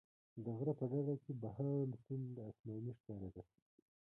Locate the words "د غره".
0.43-0.73